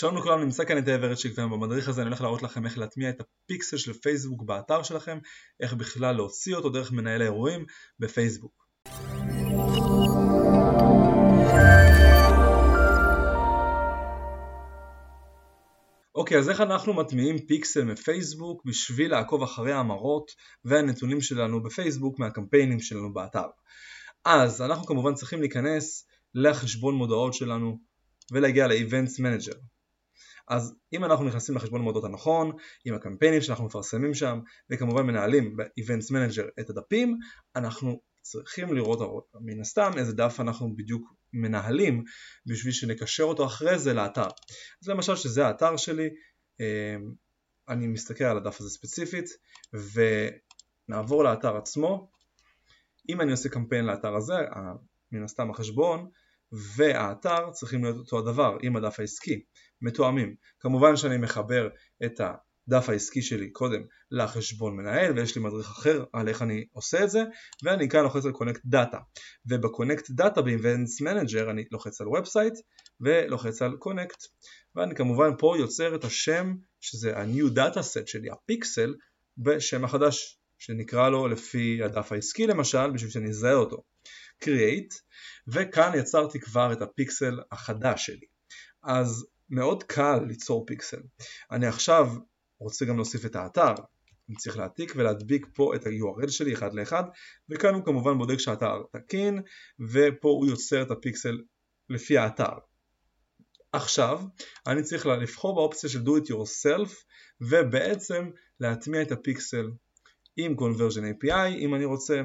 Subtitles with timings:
[0.00, 3.10] שלום לכולם, נמצא כאן את האברד שכבר במדריך הזה אני הולך להראות לכם איך להטמיע
[3.10, 5.18] את הפיקסל של פייסבוק באתר שלכם,
[5.60, 7.64] איך בכלל להוציא אותו דרך מנהל האירועים
[7.98, 8.66] בפייסבוק.
[16.14, 20.30] אוקיי, אז איך אנחנו מטמיעים פיקסל מפייסבוק בשביל לעקוב אחרי ההמרות
[20.64, 23.46] והנתונים שלנו בפייסבוק מהקמפיינים שלנו באתר?
[24.24, 27.78] אז אנחנו כמובן צריכים להיכנס לחשבון מודעות שלנו
[28.32, 29.69] ולהגיע ל-Events Manager.
[30.50, 32.52] אז אם אנחנו נכנסים לחשבון מודעות הנכון,
[32.84, 37.18] עם הקמפיינים שאנחנו מפרסמים שם, וכמובן מנהלים ב-Events Manager את הדפים,
[37.56, 42.04] אנחנו צריכים לראות מן הסתם איזה דף אנחנו בדיוק מנהלים
[42.46, 44.28] בשביל שנקשר אותו אחרי זה לאתר.
[44.82, 46.08] אז למשל שזה האתר שלי,
[46.60, 47.12] אמ,
[47.68, 49.26] אני מסתכל על הדף הזה ספציפית
[50.88, 52.10] ונעבור לאתר עצמו.
[53.08, 54.36] אם אני עושה קמפיין לאתר הזה,
[55.12, 56.10] מן הסתם החשבון
[56.52, 59.42] והאתר צריכים להיות אותו הדבר עם הדף העסקי,
[59.82, 60.34] מתואמים.
[60.60, 61.68] כמובן שאני מחבר
[62.04, 67.04] את הדף העסקי שלי קודם לחשבון מנהל ויש לי מדריך אחר על איך אני עושה
[67.04, 67.22] את זה
[67.62, 68.98] ואני כאן לוחץ על Connect Data.
[69.46, 72.60] ובקונקט דאטה ב-Events Manager אני לוחץ על Website
[73.00, 74.26] ולוחץ על Connect.
[74.76, 78.94] ואני כמובן פה יוצר את השם שזה ה-New Data Set שלי, הפיקסל,
[79.38, 83.82] בשם החדש שנקרא לו לפי הדף העסקי למשל בשביל שאני אזהה אותו
[84.44, 84.94] Create
[85.48, 88.26] וכאן יצרתי כבר את הפיקסל החדש שלי.
[88.82, 91.02] אז מאוד קל ליצור פיקסל.
[91.50, 92.06] אני עכשיו
[92.58, 93.74] רוצה גם להוסיף את האתר.
[94.28, 97.04] אני צריך להעתיק ולהדביק פה את ה-URL שלי אחד לאחד
[97.48, 99.42] וכאן הוא כמובן בודק שהאתר תקין
[99.80, 101.38] ופה הוא יוצר את הפיקסל
[101.88, 102.52] לפי האתר.
[103.72, 104.20] עכשיו
[104.66, 106.90] אני צריך לבחור באופציה של do it yourself
[107.40, 109.70] ובעצם להטמיע את הפיקסל
[110.36, 112.22] עם conversion API אם אני רוצה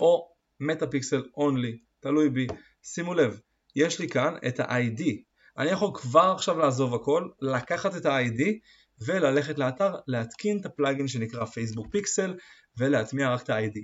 [0.00, 2.46] או מטה-פיקסל only, תלוי בי.
[2.82, 3.40] שימו לב,
[3.76, 5.02] יש לי כאן את ה-ID.
[5.58, 8.42] אני יכול כבר עכשיו לעזוב הכל, לקחת את ה-ID
[9.06, 12.34] וללכת לאתר, להתקין את הפלאגין שנקרא פייסבוק פיקסל
[12.78, 13.78] ולהטמיע רק את ה-ID.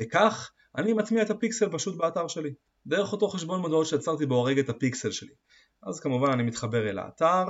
[0.00, 2.50] וכך אני מטמיע את הפיקסל פשוט באתר שלי.
[2.86, 5.34] דרך אותו חשבון מודעות שיצרתי בו הרגע את הפיקסל שלי.
[5.82, 7.44] אז כמובן אני מתחבר אל האתר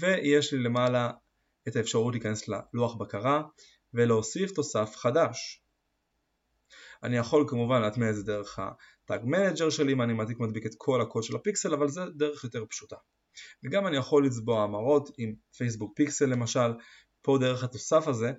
[0.00, 1.10] ויש לי למעלה
[1.68, 3.42] את האפשרות להיכנס ללוח בקרה
[3.94, 5.62] ולהוסיף תוסף חדש.
[7.02, 10.74] אני יכול כמובן להטמיע את זה דרך ה-Tag Manager שלי אם אני מעתיק מדביק את
[10.78, 12.96] כל הקוד של הפיקסל אבל זה דרך יותר פשוטה.
[13.64, 16.72] וגם אני יכול לצבוע המרות עם פייסבוק פיקסל למשל,
[17.22, 18.32] פה דרך התוסף הזה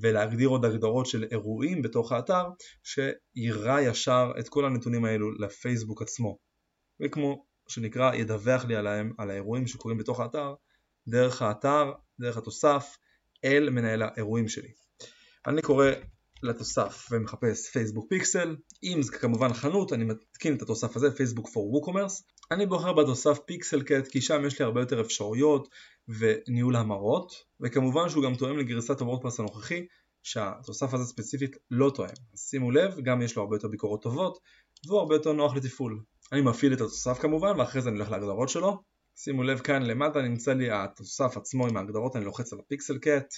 [0.00, 2.44] ולהגדיר עוד הגדרות של אירועים בתוך האתר
[2.82, 6.38] שיראה ישר את כל הנתונים האלו לפייסבוק עצמו
[7.00, 10.54] וכמו שנקרא ידווח לי עליהם על האירועים שקורים בתוך האתר
[11.08, 12.96] דרך האתר, דרך התוסף
[13.44, 14.72] אל מנהל האירועים שלי.
[15.46, 15.86] אני קורא
[16.42, 21.50] לתוסף ומחפש פייסבוק פיקסל, אם זה כמובן חנות אני מתקין את התוסף הזה פייסבוק for
[21.50, 25.68] WooCommerce, אני בוחר בתוסף פיקסל קט כי שם יש לי הרבה יותר אפשרויות
[26.08, 29.86] וניהול המרות וכמובן שהוא גם תואם לגרסת הוורדפרס הנוכחי
[30.22, 34.38] שהתוסף הזה ספציפית לא תואם, שימו לב גם יש לו הרבה יותר ביקורות טובות
[34.86, 36.02] והוא הרבה יותר נוח לתפעול.
[36.32, 38.82] אני מפעיל את התוסף כמובן ואחרי זה אני הולך להגדרות שלו.
[39.16, 43.34] שימו לב כאן למטה נמצא לי התוסף עצמו עם ההגדרות, אני לוחץ על הפיקסל קט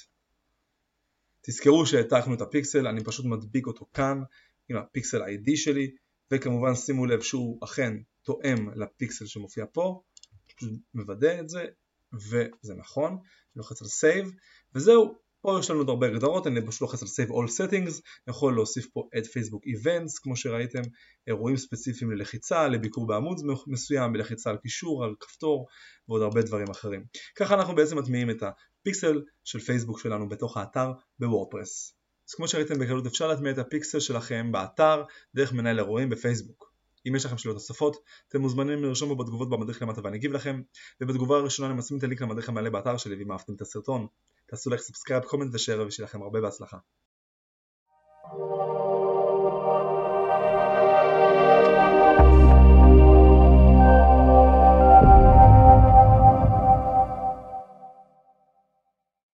[1.42, 4.22] תזכרו שהעתקנו את הפיקסל, אני פשוט מדביק אותו כאן
[4.68, 5.90] עם הפיקסל ID שלי
[6.30, 10.02] וכמובן שימו לב שהוא אכן תואם לפיקסל שמופיע פה,
[10.46, 11.64] פשוט מוודא את זה
[12.12, 13.18] וזה נכון,
[13.56, 14.28] לוחץ על Save
[14.74, 18.54] וזהו, פה יש לנו עוד הרבה הגדרות, אני פשוט לוחץ על Save All Settings, יכול
[18.54, 20.82] להוסיף פה את Facebook Events כמו שראיתם,
[21.26, 25.66] אירועים ספציפיים ללחיצה, לביקור בעמוד מסוים, בלחיצה על קישור, על כפתור
[26.08, 27.04] ועוד הרבה דברים אחרים.
[27.36, 31.94] ככה אנחנו בעצם מטמיעים את הפיקסל של פייסבוק שלנו בתוך האתר בוורדפרס.
[32.28, 35.02] אז כמו שראיתם בקלות אפשר להטמיע את הפיקסל שלכם באתר
[35.34, 36.70] דרך מנהל אירועים בפייסבוק.
[37.08, 37.96] אם יש לכם שאלות נוספות,
[38.28, 40.62] אתם מוזמנים לרשום בו בתגובות במדריך למטה ואני אגיב לכם,
[41.00, 44.06] ובתגובה הראשונה אני מסמין את הלינק למדריך המלא באתר שלי ואם אהבתם את הסרטון,
[44.50, 46.78] תעשו like, subscribe, comment ושאר ושיהיה לכם הרבה בהצלחה.